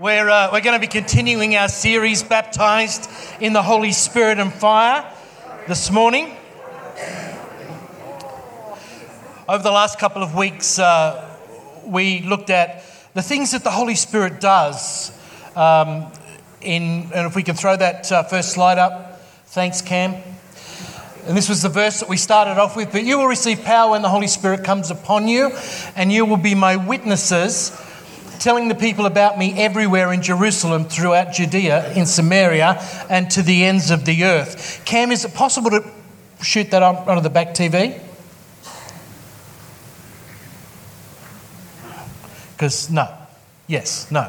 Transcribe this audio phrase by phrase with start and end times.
[0.00, 4.50] We're, uh, we're going to be continuing our series, Baptized in the Holy Spirit and
[4.50, 5.04] Fire,
[5.68, 6.34] this morning.
[9.46, 11.36] Over the last couple of weeks, uh,
[11.84, 12.82] we looked at
[13.12, 15.12] the things that the Holy Spirit does.
[15.54, 16.10] Um,
[16.62, 20.14] in, and if we can throw that uh, first slide up, thanks, Cam.
[21.26, 22.90] And this was the verse that we started off with.
[22.90, 25.50] But you will receive power when the Holy Spirit comes upon you,
[25.94, 27.78] and you will be my witnesses
[28.40, 33.64] telling the people about me everywhere in Jerusalem, throughout Judea, in Samaria, and to the
[33.64, 34.82] ends of the earth.
[34.84, 35.84] Cam, is it possible to
[36.42, 38.00] shoot that onto the back TV?
[42.52, 43.08] Because no.
[43.68, 44.28] Yes, no.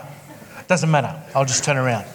[0.68, 1.22] Doesn't matter.
[1.34, 2.06] I'll just turn around.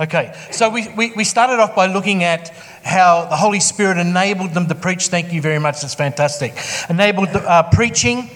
[0.00, 2.48] Okay, so we, we, we, started off by looking at
[2.82, 5.08] how the Holy Spirit enabled them to preach.
[5.08, 6.54] Thank you very much, that's fantastic.
[6.88, 8.30] Enabled uh, preaching.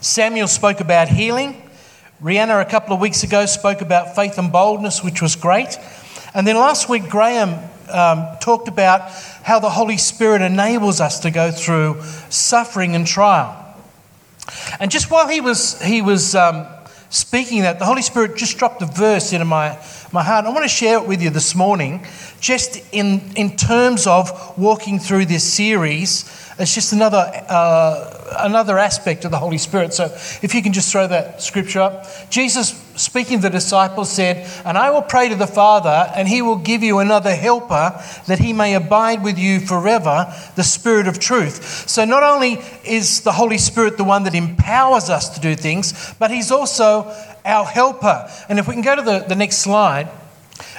[0.00, 1.67] Samuel spoke about healing.
[2.22, 5.78] Rihanna, a couple of weeks ago, spoke about faith and boldness, which was great.
[6.34, 9.12] And then last week, Graham um, talked about
[9.44, 13.64] how the Holy Spirit enables us to go through suffering and trial.
[14.80, 16.66] And just while he was, he was um,
[17.10, 19.78] speaking that, the Holy Spirit just dropped a verse into my,
[20.12, 20.44] my heart.
[20.44, 22.04] I want to share it with you this morning,
[22.40, 29.24] just in, in terms of walking through this series it's just another, uh, another aspect
[29.24, 29.94] of the Holy Spirit.
[29.94, 30.06] So
[30.42, 32.30] if you can just throw that scripture up.
[32.30, 36.42] Jesus, speaking to the disciples, said, And I will pray to the Father, and he
[36.42, 41.18] will give you another helper that he may abide with you forever, the Spirit of
[41.18, 41.88] truth.
[41.88, 46.14] So not only is the Holy Spirit the one that empowers us to do things,
[46.18, 48.30] but he's also our helper.
[48.48, 50.08] And if we can go to the, the next slide,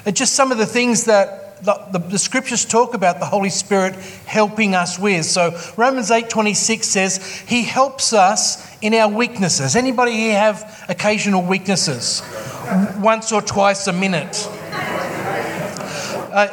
[0.06, 3.50] it's just some of the things that the, the, the, scriptures talk about the Holy
[3.50, 5.26] Spirit helping us with.
[5.26, 9.76] So Romans 8:26 says he helps us in our weaknesses.
[9.76, 12.24] Anybody here have occasional weaknesses?
[13.00, 14.48] Once or twice a minute.
[16.32, 16.48] Uh,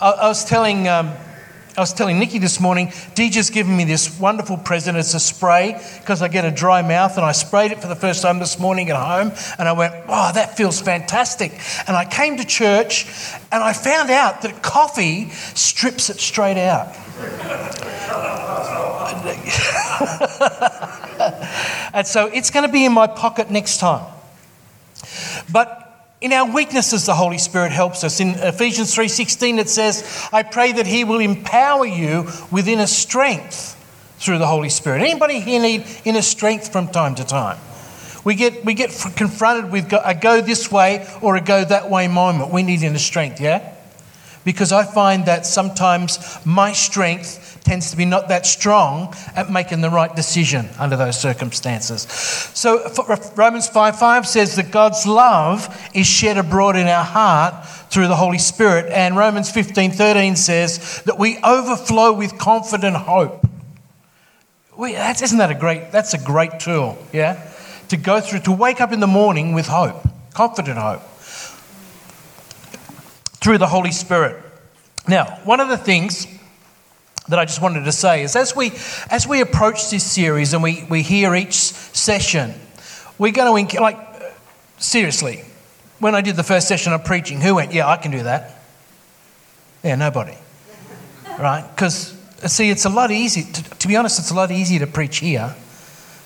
[0.00, 1.12] I, I, was telling um,
[1.76, 2.86] I was telling Nikki this morning,
[3.16, 4.96] DJ's given me this wonderful present.
[4.96, 7.96] It's a spray because I get a dry mouth, and I sprayed it for the
[7.96, 11.52] first time this morning at home, and I went, "Oh, that feels fantastic!"
[11.88, 13.08] And I came to church,
[13.50, 16.94] and I found out that coffee strips it straight out.
[21.92, 24.06] and so it's going to be in my pocket next time.
[25.50, 25.83] But
[26.24, 28.18] in our weaknesses, the Holy Spirit helps us.
[28.18, 30.02] In Ephesians 3:16, it says,
[30.32, 33.76] "I pray that He will empower you with inner strength
[34.18, 37.58] through the Holy Spirit." Anybody here need inner strength from time to time?
[38.24, 42.08] We get, we get confronted with a go this way or a go that way
[42.08, 42.50] moment.
[42.50, 43.60] We need inner strength, yeah?
[44.44, 49.80] Because I find that sometimes my strength tends to be not that strong at making
[49.80, 52.02] the right decision under those circumstances.
[52.02, 57.66] So uh, Romans 5 5 says that God's love is shed abroad in our heart
[57.90, 58.92] through the Holy Spirit.
[58.92, 63.48] And Romans 15 13 says that we overflow with confident hope.
[64.76, 67.50] We, that's, isn't that a great, that's a great tool, yeah?
[67.88, 71.02] To go through, to wake up in the morning with hope, confident hope,
[73.40, 74.42] through the Holy Spirit.
[75.06, 76.26] Now, one of the things
[77.28, 78.72] that I just wanted to say is as we,
[79.10, 82.54] as we approach this series and we, we hear each session,
[83.18, 83.98] we're going to, like,
[84.78, 85.44] seriously,
[86.00, 88.62] when I did the first session of preaching, who went, Yeah, I can do that?
[89.82, 90.36] Yeah, nobody.
[91.38, 91.66] right?
[91.74, 94.80] Because, uh, see, it's a lot easier, to, to be honest, it's a lot easier
[94.80, 95.54] to preach here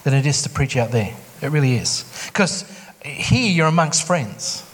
[0.05, 1.15] than it is to preach out there.
[1.43, 2.05] It really is.
[2.27, 2.65] Because
[3.05, 4.65] here you're amongst friends.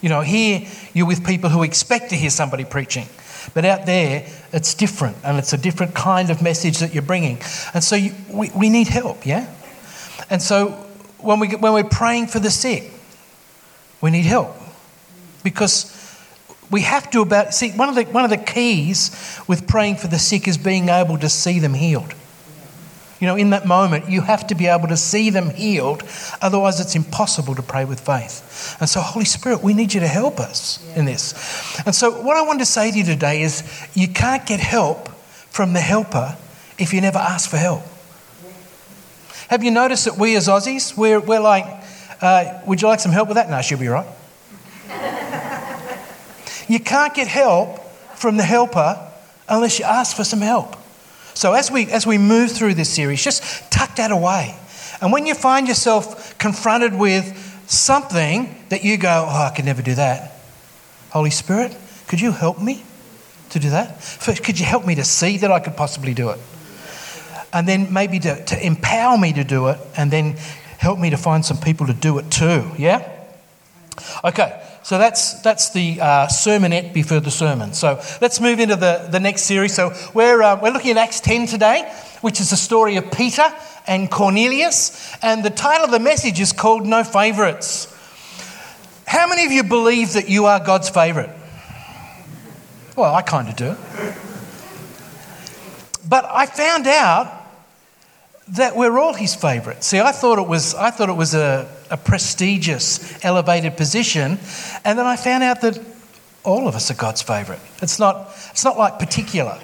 [0.00, 3.06] You know, here you're with people who expect to hear somebody preaching.
[3.54, 7.38] But out there, it's different and it's a different kind of message that you're bringing.
[7.74, 9.52] And so you, we, we need help, yeah?
[10.30, 10.70] And so
[11.18, 12.90] when, we, when we're praying for the sick,
[14.00, 14.54] we need help
[15.42, 15.92] because
[16.70, 20.08] we have to about see one of the one of the keys with praying for
[20.08, 22.12] the sick is being able to see them healed
[23.20, 26.02] you know in that moment you have to be able to see them healed.
[26.42, 28.76] Otherwise it's impossible to pray with faith.
[28.80, 31.00] And so holy spirit we need you to help us yeah.
[31.00, 31.34] in this.
[31.86, 33.62] And so what i want to say to you today is
[33.94, 35.08] you can't get help
[35.50, 36.36] from the helper
[36.78, 37.82] if you never ask for help.
[39.48, 41.64] Have you noticed that we as aussies we're, we're like
[42.20, 43.48] uh, would you like some help with that?
[43.48, 44.06] No she'll be right.
[46.68, 47.80] You can't get help
[48.16, 49.12] from the helper
[49.48, 50.76] unless you ask for some help
[51.36, 54.56] so as we, as we move through this series, just tuck that away.
[55.02, 59.82] And when you find yourself confronted with something that you go, oh, I could never
[59.82, 60.32] do that,
[61.10, 61.76] Holy Spirit,
[62.08, 62.82] could you help me
[63.50, 64.02] to do that?
[64.02, 66.40] First, could you help me to see that I could possibly do it?
[67.52, 70.36] And then maybe to, to empower me to do it, and then
[70.78, 73.06] help me to find some people to do it too, yeah?
[74.24, 77.72] Okay, so that's, that's the uh, sermonette before the sermon.
[77.72, 79.74] So let's move into the, the next series.
[79.74, 83.52] So we're, uh, we're looking at Acts 10 today, which is the story of Peter
[83.88, 85.12] and Cornelius.
[85.22, 87.92] And the title of the message is called No Favourites.
[89.08, 91.30] How many of you believe that you are God's favourite?
[92.94, 93.74] Well, I kind of do.
[96.08, 97.44] But I found out
[98.50, 99.82] that we're all his favourite.
[99.82, 104.38] See, I thought it was, I thought it was a, a prestigious, elevated position,
[104.84, 105.78] and then I found out that
[106.44, 107.60] all of us are God's favourite.
[107.82, 109.58] It's not, it's not like particular.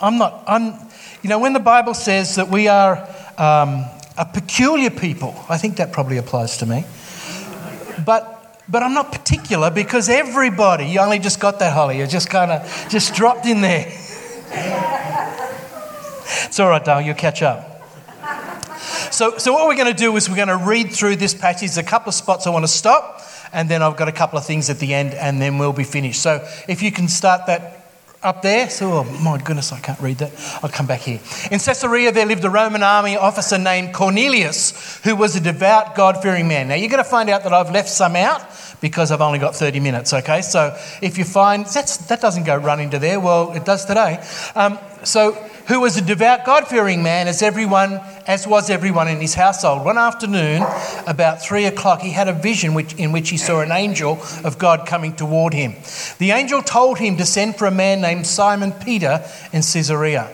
[0.00, 0.74] I'm not, I'm,
[1.22, 2.98] you know, when the Bible says that we are
[3.38, 3.84] um,
[4.18, 6.84] a peculiar people, I think that probably applies to me.
[8.04, 12.30] But, but I'm not particular because everybody, you only just got that, Holly, you just
[12.30, 13.92] kind of just dropped in there.
[16.46, 17.69] It's all right, Dale, you'll catch up.
[19.20, 21.68] So, so what we're going to do is we're going to read through this passage.
[21.68, 23.20] There's a couple of spots I want to stop,
[23.52, 25.84] and then I've got a couple of things at the end, and then we'll be
[25.84, 26.22] finished.
[26.22, 27.84] So if you can start that
[28.22, 28.70] up there.
[28.70, 30.32] So, oh my goodness, I can't read that.
[30.62, 31.20] I'll come back here.
[31.50, 36.22] In Caesarea, there lived a Roman army officer named Cornelius, who was a devout, God
[36.22, 36.68] fearing man.
[36.68, 38.42] Now, you're going to find out that I've left some out
[38.80, 40.42] because I've only got 30 minutes, okay?
[40.42, 44.22] So, if you find that doesn't go run into there, well, it does today.
[44.54, 49.20] Um, so, who was a devout, God fearing man, as everyone, as was everyone in
[49.20, 49.84] his household.
[49.84, 50.64] One afternoon,
[51.06, 54.58] about three o'clock, he had a vision which, in which he saw an angel of
[54.58, 55.74] God coming toward him.
[56.18, 60.30] The angel told him to send for a man named Simon Peter in Caesarea.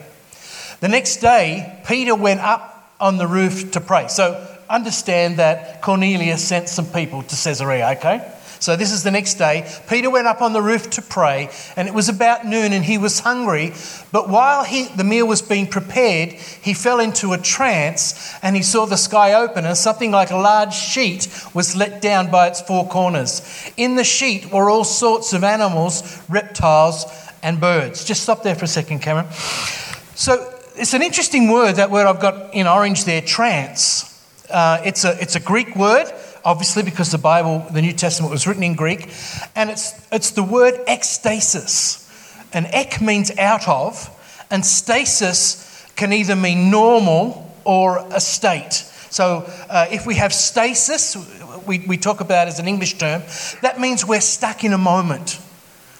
[0.81, 4.08] The next day, Peter went up on the roof to pray.
[4.08, 8.32] So understand that Cornelius sent some people to Caesarea, okay?
[8.58, 9.70] So this is the next day.
[9.88, 12.99] Peter went up on the roof to pray, and it was about noon, and he
[12.99, 13.73] was hungry.
[14.12, 18.62] But while he, the meal was being prepared, he fell into a trance, and he
[18.62, 22.61] saw the sky open, and something like a large sheet was let down by its
[22.61, 23.70] four corners.
[23.76, 27.05] In the sheet were all sorts of animals, reptiles,
[27.43, 28.05] and birds.
[28.05, 29.31] Just stop there for a second, Cameron.
[30.14, 34.12] So it's an interesting word, that word I've got in orange there, trance.
[34.50, 36.12] Uh, it's, a, it's a Greek word
[36.46, 39.12] obviously, because the Bible, the New Testament, was written in Greek.
[39.56, 42.04] And it's, it's the word ekstasis.
[42.54, 44.08] And ek means out of,
[44.50, 48.72] and stasis can either mean normal or a state.
[49.10, 51.16] So uh, if we have stasis,
[51.66, 53.22] we, we talk about as an English term,
[53.62, 55.40] that means we're stuck in a moment.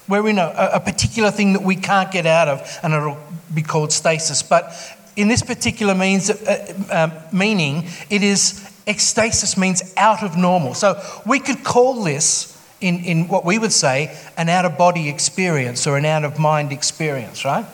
[0.08, 3.19] We're in a, a particular thing that we can't get out of, and it'll
[3.52, 4.44] be called stasis.
[4.44, 4.72] But
[5.16, 10.75] in this particular means, uh, uh, meaning, it is Ekstasis means out of normal.
[10.75, 15.09] So we could call this, in, in what we would say, an out of body
[15.09, 17.67] experience or an out of mind experience, right?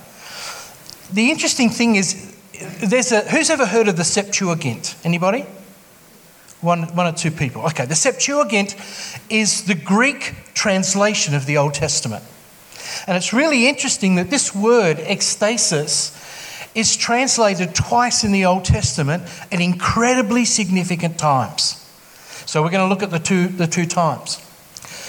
[1.12, 2.34] The interesting thing is,
[2.82, 4.96] there's a, who's ever heard of the Septuagint?
[5.04, 5.44] Anybody?
[6.60, 7.66] One, one or two people.
[7.66, 8.76] Okay, the Septuagint
[9.28, 12.24] is the Greek translation of the Old Testament.
[13.06, 16.21] And it's really interesting that this word, ekstasis,
[16.74, 21.78] is translated twice in the Old Testament at incredibly significant times.
[22.46, 24.40] So we're going to look at the two, the two times.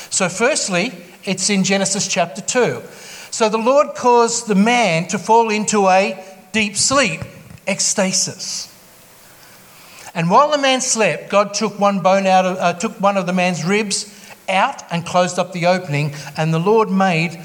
[0.09, 0.93] So, firstly,
[1.23, 2.81] it's in Genesis chapter 2.
[3.31, 7.21] So the Lord caused the man to fall into a deep sleep,
[7.65, 8.71] ekstasis.
[10.13, 13.25] And while the man slept, God took one bone out of, uh, took one of
[13.25, 14.13] the man's ribs
[14.47, 17.39] out and closed up the opening, and the Lord made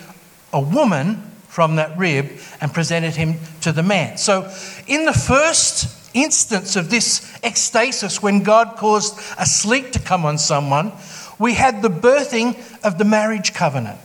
[0.53, 1.28] a woman
[1.59, 4.17] from that rib and presented him to the man.
[4.17, 4.49] So,
[4.87, 10.39] in the first instance of this ekstasis, when God caused a sleep to come on
[10.39, 10.93] someone,
[11.37, 13.99] we had the birthing of the marriage covenant.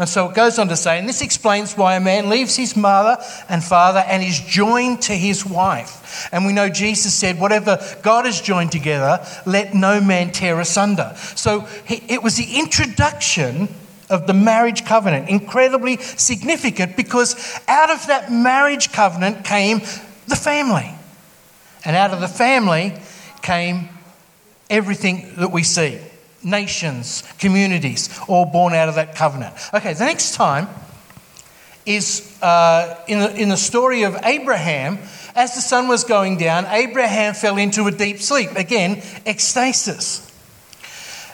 [0.00, 2.76] And so it goes on to say, and this explains why a man leaves his
[2.76, 6.28] mother and father and is joined to his wife.
[6.32, 11.12] And we know Jesus said, whatever God has joined together, let no man tear asunder.
[11.36, 13.68] So it was the introduction
[14.10, 15.28] of the marriage covenant.
[15.28, 19.80] Incredibly significant because out of that marriage covenant came
[20.26, 20.90] the family.
[21.84, 22.94] And out of the family
[23.42, 23.88] came
[24.70, 25.98] everything that we see
[26.42, 29.54] nations, communities, all born out of that covenant.
[29.72, 30.68] Okay, the next time
[31.86, 34.98] is uh, in, the, in the story of Abraham.
[35.36, 38.52] As the sun was going down, Abraham fell into a deep sleep.
[38.52, 38.96] Again,
[39.26, 40.33] ekstasis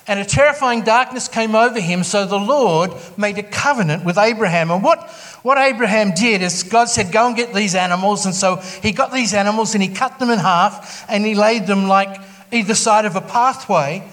[0.06, 2.02] and a terrifying darkness came over him.
[2.02, 4.70] So the Lord made a covenant with Abraham.
[4.70, 5.08] And what,
[5.42, 8.26] what Abraham did is God said, Go and get these animals.
[8.26, 11.66] And so he got these animals and he cut them in half and he laid
[11.66, 12.20] them like
[12.52, 14.08] either side of a pathway.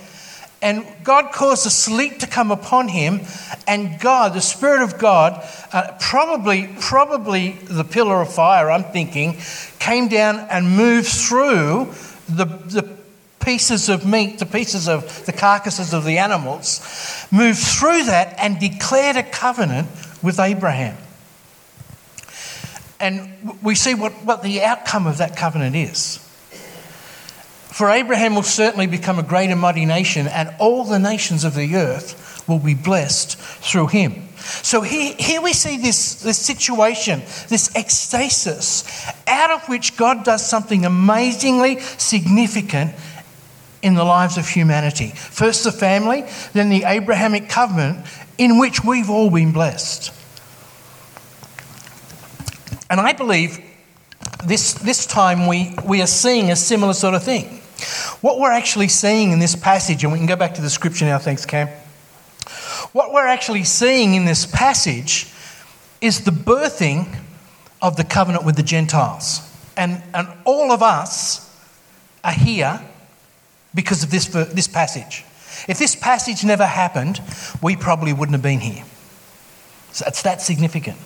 [0.62, 3.22] And God caused a sleep to come upon him,
[3.68, 9.38] and God, the Spirit of God, uh, probably, probably the pillar of fire, I'm thinking,
[9.78, 11.94] came down and moved through
[12.28, 12.97] the, the
[13.48, 16.82] pieces of meat, the pieces of the carcasses of the animals,
[17.32, 19.88] moved through that and declared a covenant
[20.22, 20.98] with Abraham.
[23.00, 26.18] And we see what, what the outcome of that covenant is.
[27.72, 31.56] For Abraham will certainly become a great and mighty nation, and all the nations of
[31.56, 34.28] the earth will be blessed through him.
[34.38, 38.84] So here, here we see this, this situation, this ekstasis,
[39.26, 42.94] out of which God does something amazingly significant
[43.82, 45.10] in the lives of humanity.
[45.10, 48.06] First the family, then the Abrahamic covenant,
[48.38, 50.14] in which we've all been blessed.
[52.90, 53.60] And I believe
[54.46, 57.62] this, this time we, we are seeing a similar sort of thing.
[58.22, 61.06] What we're actually seeing in this passage, and we can go back to the scripture
[61.06, 61.68] now, thanks, Cam.
[62.94, 65.32] What we're actually seeing in this passage
[66.02, 67.20] is the birthing
[67.82, 69.42] of the covenant with the Gentiles.
[69.76, 71.44] And, and all of us
[72.24, 72.82] are here
[73.78, 75.24] because of this, this passage.
[75.68, 77.22] If this passage never happened,
[77.62, 78.84] we probably wouldn't have been here.
[79.92, 80.98] So it's that significant.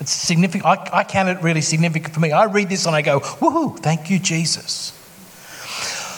[0.00, 0.66] It's significant.
[0.66, 2.32] I, I count it really significant for me.
[2.32, 4.92] I read this and I go, woohoo, thank you, Jesus.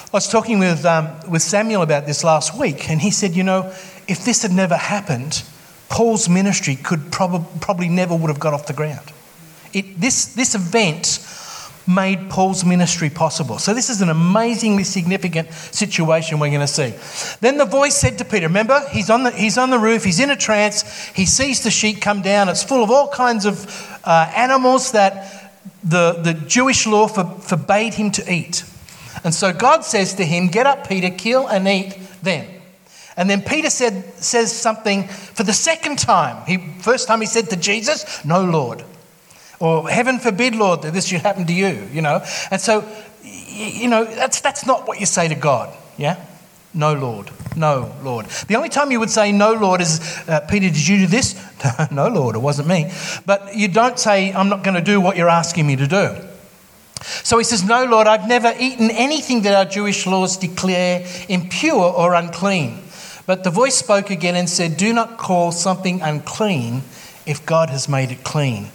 [0.07, 3.43] I was talking with, um, with Samuel about this last week, and he said, you
[3.45, 3.71] know,
[4.09, 5.43] if this had never happened,
[5.91, 9.13] Paul's ministry could prob- probably never would have got off the ground.
[9.75, 11.19] It, this, this event
[11.89, 13.59] made Paul's ministry possible.
[13.59, 16.95] So, this is an amazingly significant situation we're going to see.
[17.41, 20.21] Then the voice said to Peter, Remember, he's on the, he's on the roof, he's
[20.21, 22.49] in a trance, he sees the sheet come down.
[22.49, 25.49] It's full of all kinds of uh, animals that
[25.83, 28.65] the, the Jewish law for, forbade him to eat.
[29.25, 32.47] And so God says to him, Get up, Peter, kill and eat them.
[33.17, 36.45] And then Peter said, says something for the second time.
[36.47, 38.85] He, first time he said to Jesus, No, Lord.
[39.61, 42.25] Or heaven forbid, Lord, that this should happen to you, you know.
[42.51, 42.89] And so,
[43.25, 46.25] you know, that's, that's not what you say to God, yeah?
[46.75, 47.31] No, Lord.
[47.57, 48.27] No, Lord.
[48.27, 51.35] The only time you would say no, Lord, is uh, Peter, did you do this?
[51.91, 52.93] no, Lord, it wasn't me.
[53.27, 56.17] But you don't say, I'm not going to do what you're asking me to do.
[57.03, 61.93] So he says, No, Lord, I've never eaten anything that our Jewish laws declare impure
[61.93, 62.83] or unclean.
[63.27, 66.83] But the voice spoke again and said, Do not call something unclean
[67.27, 68.69] if God has made it clean.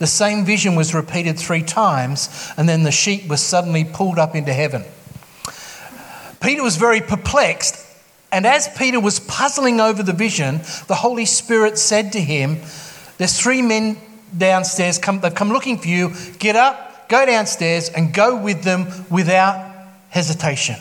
[0.00, 4.34] The same vision was repeated three times, and then the sheep was suddenly pulled up
[4.34, 4.82] into heaven.
[6.40, 7.86] Peter was very perplexed,
[8.32, 12.62] and as Peter was puzzling over the vision, the Holy Spirit said to him,
[13.18, 13.98] There's three men
[14.36, 16.14] downstairs, come, they've come looking for you.
[16.38, 19.70] Get up, go downstairs, and go with them without
[20.08, 20.76] hesitation.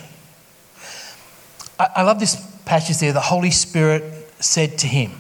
[1.77, 3.11] I, I love this passage there.
[3.11, 4.03] The Holy Spirit
[4.39, 5.11] said to him,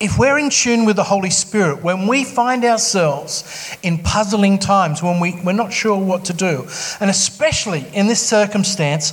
[0.00, 5.02] if we're in tune with the Holy Spirit, when we find ourselves in puzzling times,
[5.02, 6.66] when we, we're not sure what to do,
[7.00, 9.12] and especially in this circumstance,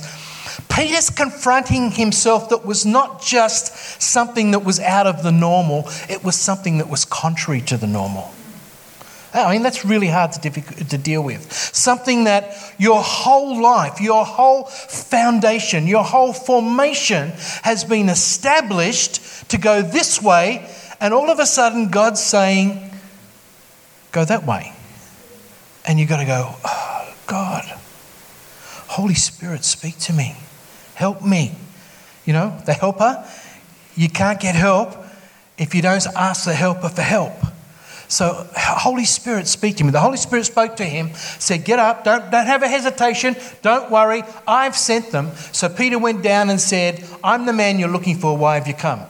[0.68, 6.22] Peter's confronting himself that was not just something that was out of the normal, it
[6.24, 8.32] was something that was contrary to the normal.
[9.34, 11.52] Oh, I mean, that's really hard to, to, deal with.
[11.52, 17.32] Something that your whole life, your whole foundation, your whole formation
[17.62, 20.66] has been established to go this way,
[20.98, 22.90] and all of a sudden God's saying,
[24.12, 24.72] go that way.
[25.86, 27.64] And you've got to go, oh, God,
[28.88, 30.36] Holy Spirit, speak to me.
[30.94, 31.54] Help me.
[32.24, 33.24] You know, the helper,
[33.94, 34.96] you can't get help
[35.58, 37.34] if you don't ask the helper for help.
[38.08, 39.90] So, Holy Spirit, speak to me.
[39.90, 43.90] The Holy Spirit spoke to him, said, Get up, don't, don't have a hesitation, don't
[43.90, 45.30] worry, I've sent them.
[45.52, 48.74] So, Peter went down and said, I'm the man you're looking for, why have you
[48.74, 49.02] come?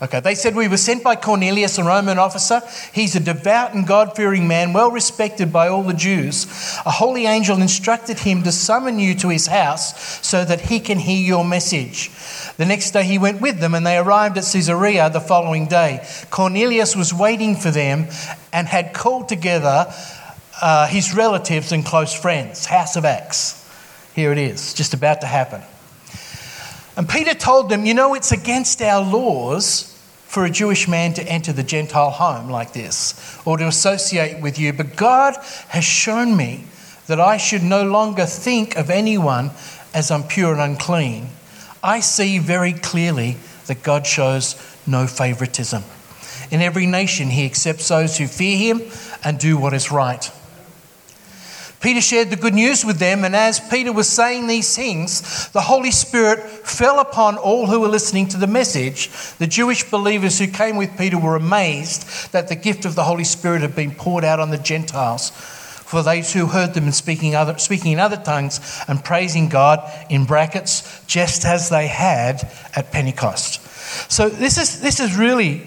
[0.00, 2.62] Okay, they said, We were sent by Cornelius, a Roman officer.
[2.92, 6.44] He's a devout and God fearing man, well respected by all the Jews.
[6.86, 10.98] A holy angel instructed him to summon you to his house so that he can
[10.98, 12.12] hear your message.
[12.58, 16.06] The next day he went with them, and they arrived at Caesarea the following day.
[16.30, 18.06] Cornelius was waiting for them
[18.52, 19.92] and had called together
[20.62, 22.66] uh, his relatives and close friends.
[22.66, 23.68] House of Acts.
[24.14, 25.62] Here it is, just about to happen.
[26.98, 31.22] And Peter told them, You know, it's against our laws for a Jewish man to
[31.22, 35.36] enter the Gentile home like this or to associate with you, but God
[35.68, 36.64] has shown me
[37.06, 39.52] that I should no longer think of anyone
[39.94, 41.28] as impure and unclean.
[41.84, 43.36] I see very clearly
[43.68, 45.84] that God shows no favoritism.
[46.50, 48.82] In every nation, he accepts those who fear him
[49.22, 50.32] and do what is right.
[51.80, 55.60] Peter shared the good news with them, and as Peter was saying these things, the
[55.60, 59.10] Holy Spirit fell upon all who were listening to the message.
[59.38, 63.22] The Jewish believers who came with Peter were amazed that the gift of the Holy
[63.22, 67.36] Spirit had been poured out on the Gentiles, for those who heard them and speaking,
[67.36, 69.80] other, speaking in other tongues and praising God
[70.10, 73.62] in brackets, just as they had at Pentecost.
[74.10, 75.66] So this is, this is really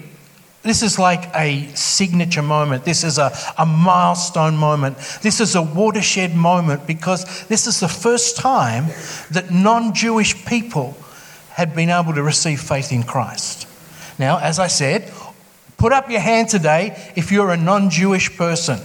[0.62, 2.84] this is like a signature moment.
[2.84, 4.96] This is a, a milestone moment.
[5.20, 8.86] This is a watershed moment because this is the first time
[9.32, 10.96] that non Jewish people
[11.50, 13.66] had been able to receive faith in Christ.
[14.18, 15.12] Now, as I said,
[15.78, 18.78] put up your hand today if you're a non Jewish person.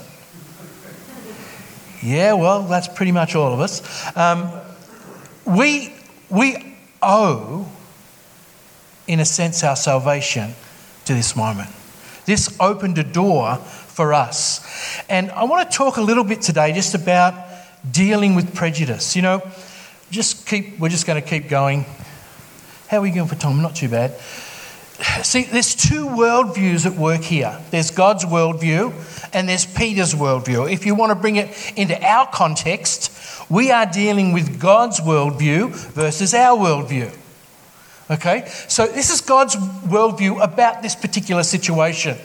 [2.02, 4.16] Yeah, well, that's pretty much all of us.
[4.16, 4.52] Um,
[5.46, 5.94] we,
[6.30, 7.68] we owe,
[9.08, 10.54] in a sense, our salvation
[11.08, 11.70] to this moment.
[12.26, 15.02] This opened a door for us.
[15.10, 17.34] And I want to talk a little bit today just about
[17.90, 19.16] dealing with prejudice.
[19.16, 19.42] You know,
[20.12, 21.86] just keep, we're just going to keep going.
[22.88, 23.62] How are we going for time?
[23.62, 24.14] Not too bad.
[25.24, 27.60] See, there's two worldviews at work here.
[27.70, 28.94] There's God's worldview
[29.34, 30.72] and there's Peter's worldview.
[30.72, 33.12] If you want to bring it into our context,
[33.50, 37.16] we are dealing with God's worldview versus our worldview.
[38.10, 38.46] Okay?
[38.68, 42.18] So this is God's worldview about this particular situation.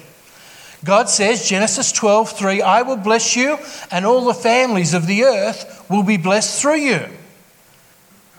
[0.84, 3.56] God says, Genesis 12, 3, I will bless you,
[3.90, 7.06] and all the families of the earth will be blessed through you.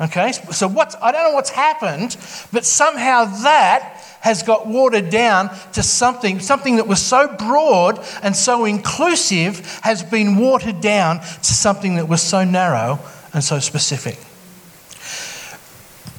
[0.01, 2.17] Okay, so what's, I don't know what's happened,
[2.51, 8.35] but somehow that has got watered down to something, something that was so broad and
[8.35, 13.00] so inclusive has been watered down to something that was so narrow
[13.33, 14.17] and so specific.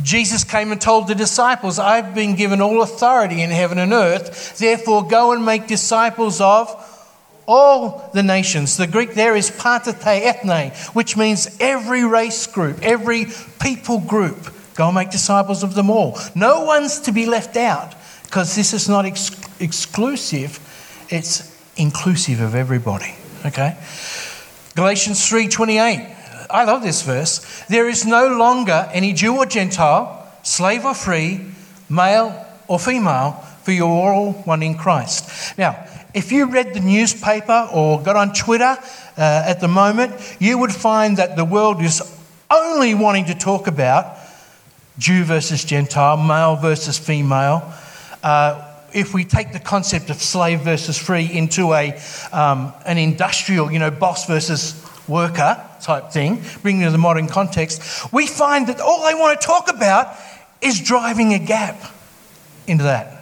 [0.03, 4.59] Jesus came and told the disciples, I've been given all authority in heaven and earth,
[4.59, 6.69] therefore go and make disciples of
[7.47, 8.77] all the nations.
[8.77, 13.27] The Greek there is panta ta ethne, which means every race group, every
[13.61, 14.53] people group.
[14.75, 16.19] Go and make disciples of them all.
[16.35, 20.59] No one's to be left out because this is not ex- exclusive,
[21.11, 23.15] it's inclusive of everybody.
[23.47, 23.77] Okay?
[24.75, 26.24] Galatians 3:28
[26.55, 27.65] I love this verse.
[27.69, 31.41] There is no longer any Jew or Gentile, slave or free,
[31.89, 33.33] male or female,
[33.65, 35.59] for you are all one in Christ.
[35.59, 38.77] Now, if you read the newspaper or got on Twitter
[39.19, 42.01] uh, at the moment, you would find that the world is
[42.49, 44.17] only wanting to talk about
[44.97, 47.69] Jew versus Gentile, male versus female.
[48.23, 52.01] Uh, if we take the concept of slave versus free into a,
[52.33, 57.29] um, an industrial, you know, boss versus worker type thing, bringing it to the modern
[57.29, 60.17] context, we find that all they want to talk about
[60.61, 61.81] is driving a gap
[62.67, 63.15] into that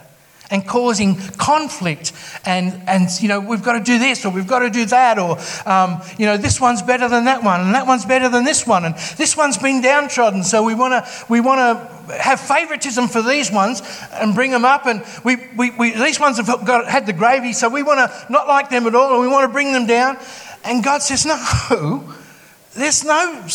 [0.49, 2.13] and causing conflict
[2.45, 5.17] and, and you know we've got to do this or we've got to do that
[5.17, 8.43] or um, you know this one's better than that one and that one's better than
[8.43, 10.43] this one and this one's been downtrodden.
[10.43, 13.81] So we want to we want to have favoritism for these ones
[14.13, 17.53] and bring them up and we, we, we these ones have got, had the gravy.
[17.53, 19.87] So we want to not like them at all and we want to bring them
[19.87, 20.17] down.
[20.63, 22.13] And God says, No,
[22.75, 23.45] there's no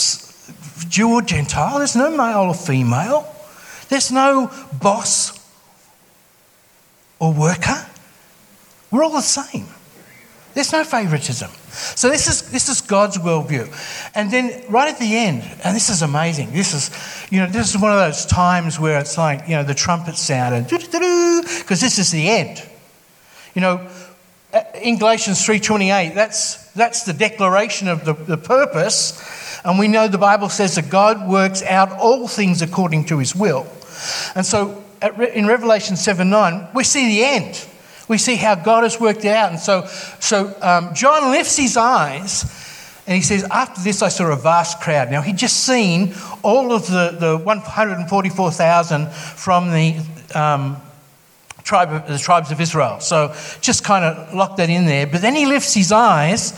[0.89, 3.35] Jew or Gentile, there's no male or female,
[3.89, 4.51] there's no
[4.81, 5.39] boss
[7.19, 7.87] or worker.
[8.91, 9.67] We're all the same.
[10.55, 11.51] There's no favoritism.
[11.71, 13.69] So this is this is God's worldview.
[14.15, 16.51] And then right at the end, and this is amazing.
[16.53, 16.91] This is,
[17.31, 20.17] you know, this is one of those times where it's like, you know, the trumpet
[20.17, 22.63] sounded because this is the end.
[23.55, 23.89] You know,
[24.83, 29.61] in Galatians 3:28, that's, that's the declaration of the, the purpose.
[29.65, 33.35] And we know the Bible says that God works out all things according to his
[33.35, 33.67] will.
[34.35, 34.83] And so
[35.35, 37.67] in Revelation 7 9, we see the end.
[38.09, 39.51] We see how God has worked it out.
[39.51, 39.87] And so,
[40.19, 42.45] so um, John lifts his eyes
[43.07, 45.11] and he says, After this, I saw a vast crowd.
[45.11, 50.01] Now, he'd just seen all of the, the 144,000 from the
[50.35, 50.81] um,
[51.69, 52.99] tribe of, the tribes of Israel.
[52.99, 55.07] So just kind of lock that in there.
[55.07, 56.55] But then he lifts his eyes,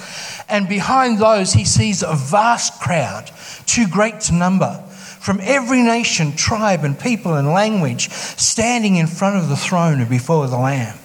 [0.48, 3.28] and behind those, he sees a vast crowd,
[3.66, 4.72] too great to number,
[5.20, 10.08] from every nation, tribe, and people and language, standing in front of the throne and
[10.08, 10.96] before the Lamb.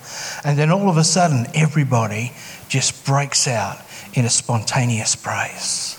[0.43, 2.31] And then all of a sudden, everybody
[2.69, 3.79] just breaks out
[4.13, 5.97] in a spontaneous praise.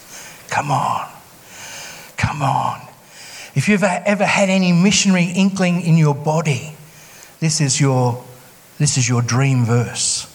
[0.49, 1.11] Come on.
[2.17, 2.81] Come on.
[3.57, 6.76] If you've ever had any missionary inkling in your body,
[7.41, 8.25] this is your,
[8.79, 10.33] this is your dream verse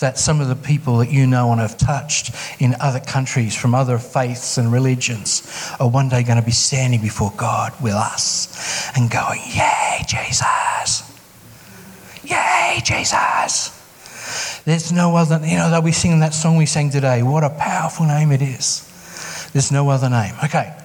[0.00, 3.74] that some of the people that you know and have touched in other countries from
[3.74, 8.90] other faiths and religions are one day going to be standing before God with us
[8.96, 11.02] and going, Yay, Jesus!
[12.24, 13.72] Yay, Jesus!
[14.64, 17.22] There's no other, you know, they'll be singing that song we sang today.
[17.22, 18.82] What a powerful name it is.
[19.52, 20.34] There's no other name.
[20.44, 20.76] Okay.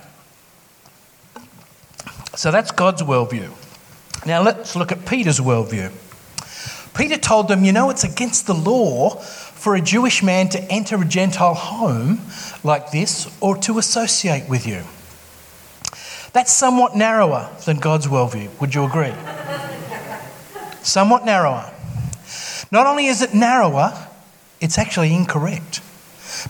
[2.36, 3.52] So that's God's worldview.
[4.26, 5.92] Now let's look at Peter's worldview.
[6.96, 11.02] Peter told them, you know, it's against the law for a Jewish man to enter
[11.02, 12.20] a Gentile home
[12.64, 14.84] like this or to associate with you.
[16.34, 18.60] That's somewhat narrower than God's worldview.
[18.60, 19.14] Would you agree?
[20.82, 21.72] somewhat narrower.
[22.72, 24.08] Not only is it narrower,
[24.60, 25.82] it's actually incorrect.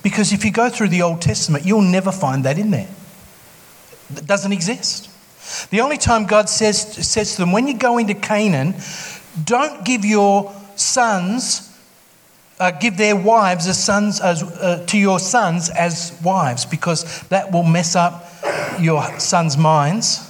[0.04, 2.90] Because if you go through the Old Testament, you'll never find that in there.
[4.16, 5.11] It doesn't exist.
[5.70, 8.76] The only time God says, says to them, when you go into Canaan,
[9.44, 11.76] don't give your sons,
[12.60, 17.52] uh, give their wives as sons as, uh, to your sons as wives, because that
[17.52, 18.28] will mess up
[18.80, 20.28] your sons' minds.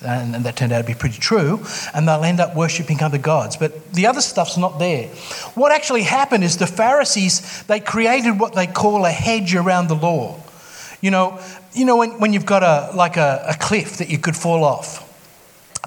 [0.00, 3.18] And, and that turned out to be pretty true, and they'll end up worshipping other
[3.18, 3.56] gods.
[3.56, 5.08] But the other stuff's not there.
[5.54, 9.96] What actually happened is the Pharisees, they created what they call a hedge around the
[9.96, 10.40] law.
[11.00, 11.40] You know,
[11.74, 14.64] you know when, when you've got a, like a, a cliff that you could fall
[14.64, 15.04] off.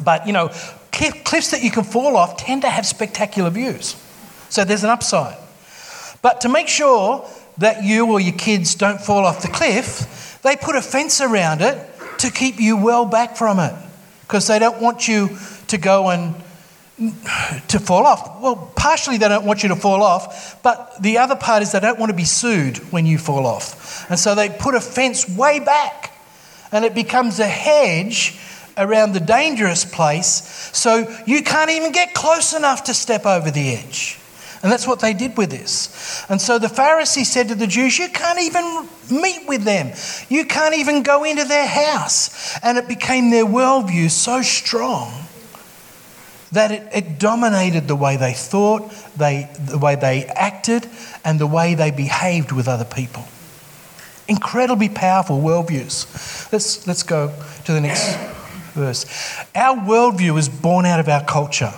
[0.04, 0.50] But, you know,
[0.92, 3.96] cliffs that you can fall off tend to have spectacular views.
[4.50, 5.38] So there's an upside.
[6.22, 10.56] But to make sure that you or your kids don't fall off the cliff, they
[10.56, 11.88] put a fence around it
[12.20, 13.74] to keep you well back from it
[14.22, 16.36] because they don't want you to go and
[17.68, 18.42] to fall off.
[18.42, 21.80] Well, partially they don't want you to fall off, but the other part is they
[21.80, 24.10] don't want to be sued when you fall off.
[24.10, 26.14] And so they put a fence way back
[26.72, 28.40] and it becomes a hedge
[28.78, 33.76] around the dangerous place so you can't even get close enough to step over the
[33.76, 34.18] edge.
[34.64, 36.24] And that's what they did with this.
[36.30, 39.92] And so the Pharisee said to the Jews, You can't even meet with them.
[40.30, 42.60] You can't even go into their house.
[42.60, 45.12] And it became their worldview so strong
[46.52, 50.88] that it, it dominated the way they thought, they, the way they acted,
[51.24, 53.26] and the way they behaved with other people.
[54.28, 56.52] Incredibly powerful worldviews.
[56.52, 57.34] Let's, let's go
[57.66, 58.16] to the next
[58.74, 59.06] verse.
[59.56, 61.74] Our worldview is born out of our culture.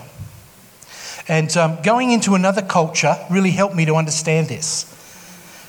[1.27, 4.89] And um, going into another culture really helped me to understand this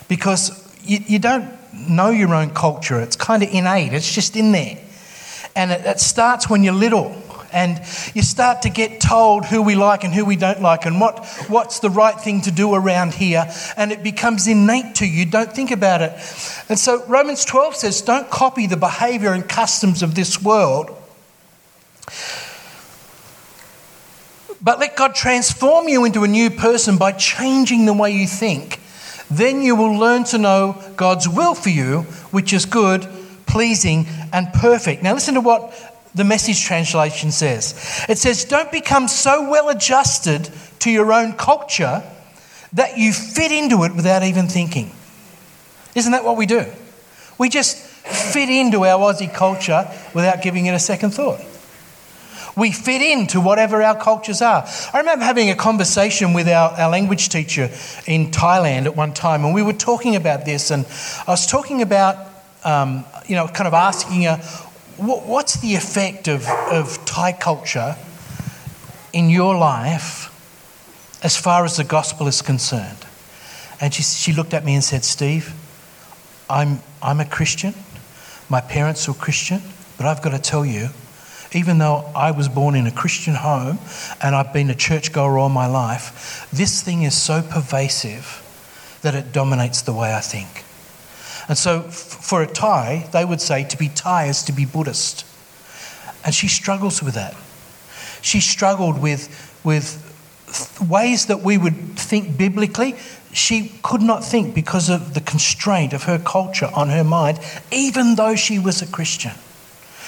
[0.09, 0.51] because
[0.83, 4.77] you, you don't know your own culture, it's kind of innate, it's just in there.
[5.55, 7.15] And it, it starts when you're little
[7.55, 7.79] and
[8.13, 11.25] you start to get told who we like and who we don't like and what,
[11.47, 15.25] what's the right thing to do around here, and it becomes innate to you.
[15.25, 16.11] Don't think about it.
[16.69, 20.95] And so Romans 12 says, Don't copy the behavior and customs of this world
[24.65, 28.81] But let God transform you into a new person by changing the way you think.
[29.29, 33.07] Then you will learn to know God's will for you, which is good,
[33.45, 35.03] pleasing, and perfect.
[35.03, 40.49] Now, listen to what the message translation says it says, Don't become so well adjusted
[40.79, 42.03] to your own culture
[42.73, 44.91] that you fit into it without even thinking.
[45.93, 46.65] Isn't that what we do?
[47.37, 51.39] We just fit into our Aussie culture without giving it a second thought.
[52.57, 54.65] We fit into whatever our cultures are.
[54.93, 57.69] I remember having a conversation with our, our language teacher
[58.07, 60.85] in Thailand at one time, and we were talking about this, and
[61.27, 62.17] I was talking about,
[62.63, 64.37] um, you know, kind of asking her,
[64.97, 67.95] what's the effect of, of Thai culture
[69.13, 70.31] in your life
[71.23, 73.03] as far as the gospel is concerned?
[73.81, 75.55] And she, she looked at me and said, Steve,
[76.47, 77.73] I'm, I'm a Christian.
[78.47, 79.59] My parents were Christian,
[79.97, 80.89] but I've got to tell you,
[81.51, 83.79] even though I was born in a Christian home
[84.21, 88.43] and I've been a churchgoer all my life, this thing is so pervasive
[89.01, 90.63] that it dominates the way I think.
[91.47, 95.25] And so, for a Thai, they would say to be Thai is to be Buddhist.
[96.25, 97.35] And she struggles with that.
[98.21, 99.29] She struggled with,
[99.63, 100.01] with
[100.89, 102.95] ways that we would think biblically.
[103.31, 107.39] She could not think because of the constraint of her culture on her mind,
[107.71, 109.33] even though she was a Christian.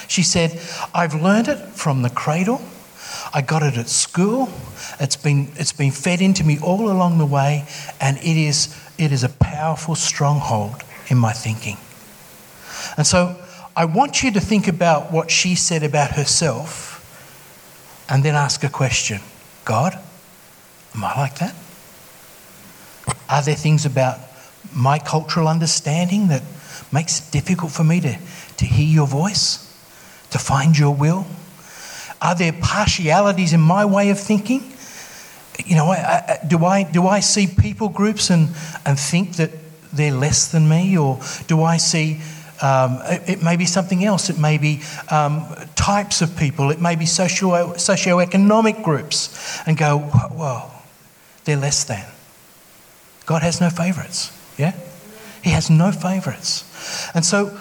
[0.08, 0.60] She said,
[0.94, 2.62] I've learned it from the cradle.
[3.34, 4.50] I got it at school.
[5.00, 7.68] It's been, it's been fed into me all along the way,
[8.00, 11.78] and it is, it is a powerful stronghold in my thinking.
[12.96, 13.36] And so
[13.78, 16.96] I want you to think about what she said about herself
[18.10, 19.22] and then ask a question
[19.64, 19.98] God,
[20.96, 21.56] am I like that?
[23.30, 24.20] Are there things about
[24.74, 26.42] my cultural understanding that
[26.92, 28.18] makes it difficult for me to,
[28.58, 29.68] to hear your voice?
[30.32, 31.26] to find your will?
[32.22, 34.74] Are there partialities in my way of thinking?
[35.66, 38.50] You know, I, I, do, I, do I see people groups and,
[38.86, 39.52] and think that
[39.94, 40.98] they're less than me?
[40.98, 42.22] Or do I see
[42.62, 44.30] um, it, it, may be something else.
[44.30, 46.72] It may be um, types of people.
[46.72, 50.84] It may be socio socioeconomic groups, and go, well,
[51.46, 52.06] they're less than.
[53.26, 54.32] God has no favourites.
[54.58, 54.74] Yeah,
[55.44, 56.64] He has no favourites,
[57.14, 57.58] and so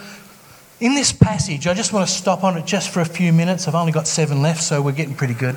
[0.79, 3.67] in this passage, I just want to stop on it just for a few minutes.
[3.67, 5.57] I've only got seven left, so we're getting pretty good.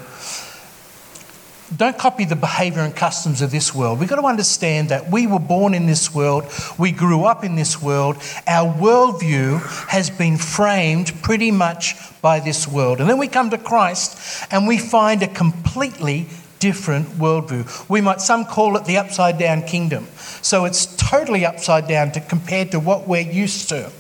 [1.76, 4.00] Don't copy the behavior and customs of this world.
[4.00, 6.46] We've got to understand that we were born in this world,
[6.78, 8.16] we grew up in this world,
[8.48, 13.00] our worldview has been framed pretty much by this world.
[13.00, 16.28] And then we come to Christ and we find a completely
[16.60, 17.88] different worldview.
[17.90, 20.08] We might, some call it the upside down kingdom.
[20.42, 23.92] So it's totally upside down to, compared to what we're used to.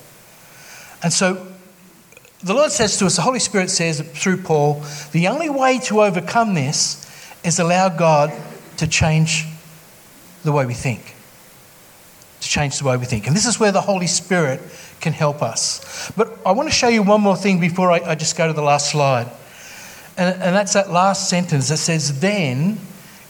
[1.02, 1.48] And so
[2.44, 6.02] the Lord says to us, the Holy Spirit says through Paul, the only way to
[6.02, 7.06] overcome this
[7.44, 8.32] is allow God
[8.78, 9.46] to change
[10.44, 11.16] the way we think.
[12.42, 13.28] To change the way we think.
[13.28, 14.62] And this is where the Holy Spirit
[15.02, 16.12] can help us.
[16.16, 18.54] But I want to show you one more thing before I, I just go to
[18.54, 19.30] the last slide.
[20.18, 22.80] And, and that's that last sentence that says, Then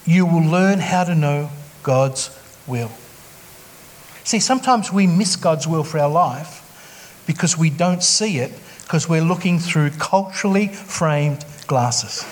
[0.05, 1.49] you will learn how to know
[1.83, 2.35] God's
[2.67, 2.91] will.
[4.23, 8.51] See, sometimes we miss God's will for our life because we don't see it
[8.83, 12.25] because we're looking through culturally framed glasses.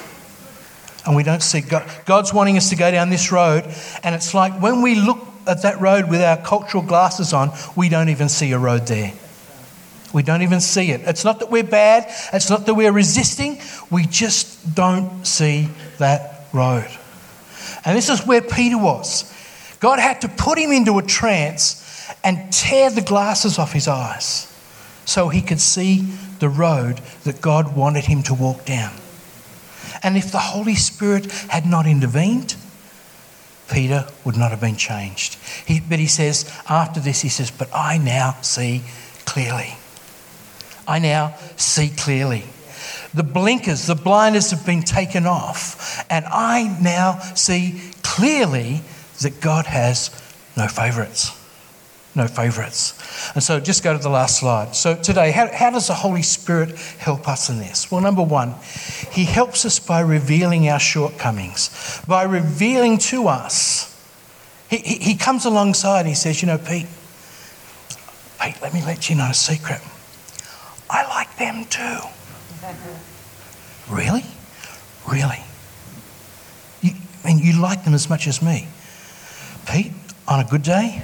[1.08, 1.90] And we don't see God.
[2.06, 3.64] God's wanting us to go down this road,
[4.04, 7.88] and it's like when we look at that road with our cultural glasses on, we
[7.88, 9.14] don't even see a road there.
[10.14, 11.02] We don't even see it.
[11.06, 16.46] It's not that we're bad, it's not that we're resisting, we just don't see that
[16.52, 16.90] road.
[17.86, 19.34] And this is where Peter was.
[19.80, 24.54] God had to put him into a trance and tear the glasses off his eyes
[25.06, 26.02] so he could see
[26.40, 28.92] the road that God wanted him to walk down.
[30.04, 32.56] And if the Holy Spirit had not intervened,
[33.70, 35.38] Peter would not have been changed.
[35.66, 38.84] He, but he says, after this, he says, But I now see
[39.26, 39.76] clearly.
[40.88, 42.44] I now see clearly.
[43.14, 48.82] The blinkers, the blinders have been taken off, and I now see clearly
[49.22, 50.12] that God has
[50.56, 51.32] no favourites.
[52.18, 53.32] No favourites.
[53.36, 54.76] And so just go to the last slide.
[54.76, 57.92] So today, how, how does the Holy Spirit help us in this?
[57.92, 58.56] Well, number one,
[59.12, 63.94] He helps us by revealing our shortcomings, by revealing to us.
[64.68, 66.88] He, he, he comes alongside and He says, You know, Pete,
[68.42, 69.80] Pete, let me let you know a secret.
[70.90, 72.00] I like them too.
[73.94, 74.24] really?
[75.08, 75.44] Really?
[76.82, 78.68] You, I mean, you like them as much as me.
[79.68, 79.92] Pete,
[80.28, 81.04] on a good day,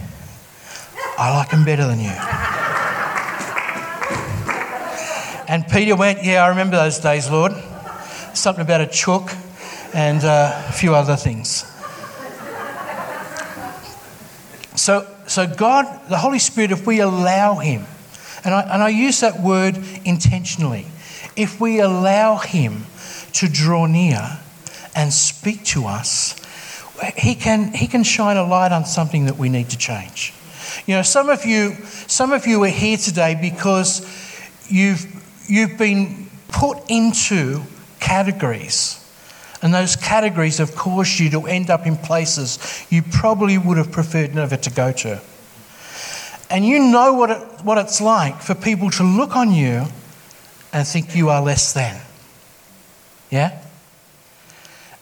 [1.17, 2.13] I like them better than you.
[5.47, 7.53] And Peter went, Yeah, I remember those days, Lord.
[8.33, 9.31] Something about a chook
[9.93, 11.69] and uh, a few other things.
[14.75, 17.85] So, so God, the Holy Spirit, if we allow Him,
[18.43, 20.87] and I, and I use that word intentionally.
[21.35, 22.85] If we allow Him
[23.33, 24.39] to draw near
[24.95, 26.39] and speak to us,
[27.15, 30.33] he can, he can shine a light on something that we need to change.
[30.85, 31.75] You know, some of you,
[32.07, 34.01] some of you are here today because
[34.69, 35.05] you've,
[35.47, 37.63] you've been put into
[37.99, 38.99] categories.
[39.61, 43.91] And those categories have caused you to end up in places you probably would have
[43.91, 45.21] preferred never to go to.
[46.49, 49.85] And you know what, it, what it's like for people to look on you
[50.73, 51.99] and think you are less than.
[53.31, 53.59] Yeah?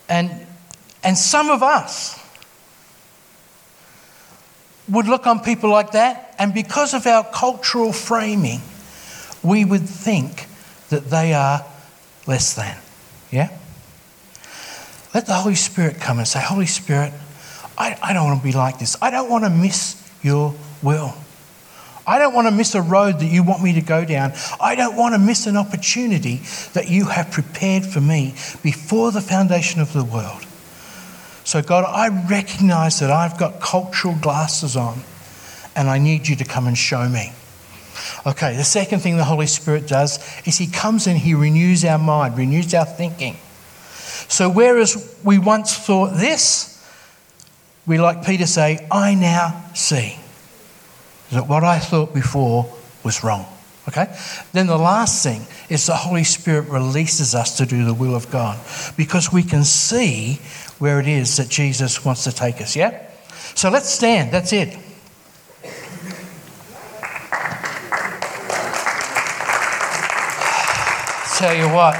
[0.08, 0.46] And,
[1.04, 2.21] and some of us
[4.92, 8.62] would look on people like that, and because of our cultural framing,
[9.42, 10.48] we would think
[10.90, 11.66] that they are
[12.28, 12.78] less than.
[13.32, 13.50] Yeah?
[15.14, 17.14] Let the Holy Spirit come and say, Holy Spirit,
[17.78, 18.98] I, I don't want to be like this.
[19.02, 21.16] I don't want to miss your will.
[22.06, 24.34] I don't want to miss a road that you want me to go down.
[24.60, 26.42] I don't want to miss an opportunity
[26.74, 30.46] that you have prepared for me before the foundation of the world.
[31.52, 35.02] So, God, I recognize that I've got cultural glasses on
[35.76, 37.34] and I need you to come and show me.
[38.26, 41.98] Okay, the second thing the Holy Spirit does is He comes and He renews our
[41.98, 43.36] mind, renews our thinking.
[44.30, 46.82] So, whereas we once thought this,
[47.86, 50.16] we, like Peter, say, I now see
[51.32, 53.46] that what I thought before was wrong.
[53.90, 54.16] Okay?
[54.54, 58.32] Then the last thing is the Holy Spirit releases us to do the will of
[58.32, 58.58] God
[58.96, 60.40] because we can see
[60.82, 62.76] where it is that Jesus wants to take us.
[62.76, 63.08] Yeah?
[63.54, 64.32] So let's stand.
[64.32, 64.70] That's it.
[71.38, 71.96] Tell you what,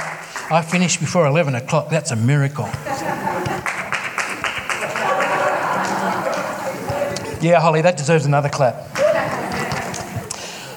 [0.50, 1.90] I finished before 11 o'clock.
[1.90, 2.66] That's a miracle.
[7.40, 8.88] Yeah, Holly, that deserves another clap.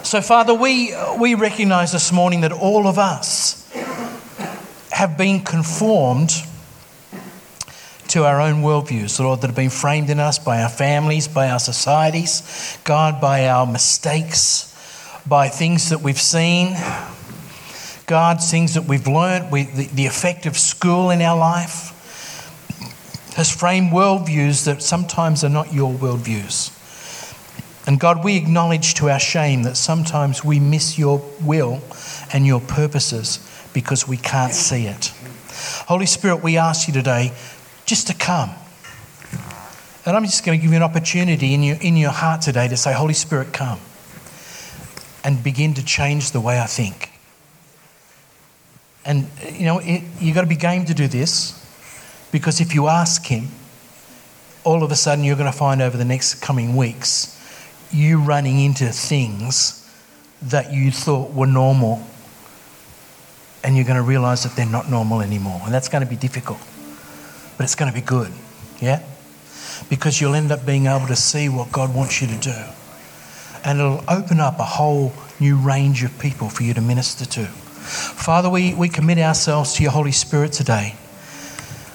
[0.05, 3.67] So, Father, we, we recognize this morning that all of us
[4.91, 6.31] have been conformed
[8.15, 11.49] to our own worldviews, Lord, that have been framed in us by our families, by
[11.49, 14.73] our societies, God, by our mistakes,
[15.27, 16.77] by things that we've seen,
[18.05, 21.91] God, things that we've learned, we, the, the effect of school in our life.
[23.35, 26.71] has framed worldviews that sometimes are not your worldviews.
[27.85, 31.81] And God, we acknowledge to our shame that sometimes we miss your will
[32.31, 33.39] and your purposes
[33.73, 35.11] because we can't see it.
[35.87, 37.33] Holy Spirit, we ask you today
[37.85, 38.51] just to come.
[40.05, 42.67] And I'm just going to give you an opportunity in your, in your heart today
[42.67, 43.79] to say, Holy Spirit, come
[45.23, 47.11] and begin to change the way I think.
[49.03, 51.61] And, you know, it, you've got to be game to do this
[52.31, 53.47] because if you ask Him,
[54.63, 57.31] all of a sudden you're going to find over the next coming weeks
[57.91, 59.81] you running into things
[60.41, 62.05] that you thought were normal
[63.63, 65.61] and you're going to realize that they're not normal anymore.
[65.63, 66.59] And that's going to be difficult,
[67.57, 68.31] but it's going to be good.
[68.81, 69.03] Yeah?
[69.89, 72.63] Because you'll end up being able to see what God wants you to do.
[73.63, 77.45] And it'll open up a whole new range of people for you to minister to.
[77.45, 80.95] Father, we, we commit ourselves to your Holy Spirit today.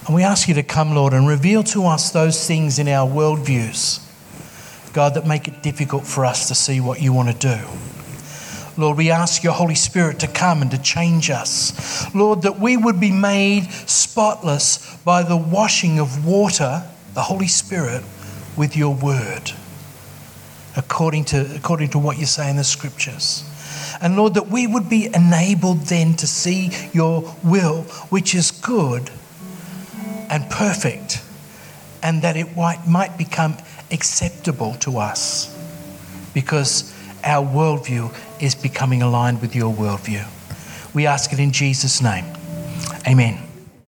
[0.07, 3.09] And we ask you to come, Lord, and reveal to us those things in our
[3.09, 4.05] worldviews,
[4.93, 8.00] God, that make it difficult for us to see what you want to do.
[8.77, 12.13] Lord, we ask your Holy Spirit to come and to change us.
[12.15, 18.03] Lord, that we would be made spotless by the washing of water, the Holy Spirit,
[18.57, 19.53] with your word,
[20.77, 23.45] according to, according to what you say in the scriptures.
[24.01, 29.11] And Lord, that we would be enabled then to see your will, which is good
[30.31, 31.23] and perfect,
[32.03, 33.57] and that it might become
[33.91, 35.57] acceptable to us
[36.33, 40.27] because our worldview is becoming aligned with your worldview.
[40.95, 42.25] We ask it in Jesus' name.
[43.07, 43.50] Amen.